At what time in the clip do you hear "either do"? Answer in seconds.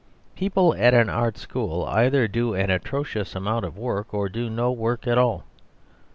1.85-2.55